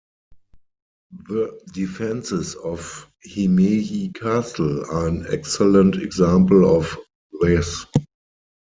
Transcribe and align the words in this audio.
The 1.27 1.61
defenses 1.73 2.55
of 2.55 3.05
Himeji 3.29 4.11
castle 4.15 4.83
are 4.91 5.07
an 5.07 5.27
excellent 5.29 5.95
example 5.97 6.75
of 6.75 6.97
this. 7.41 7.85